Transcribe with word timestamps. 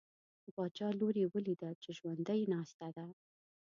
د 0.43 0.45
باچا 0.55 0.87
لور 0.99 1.15
یې 1.21 1.27
ولیده 1.33 1.69
چې 1.81 1.89
ژوندی 1.97 2.41
ناسته 2.53 2.87
ده. 2.95 3.07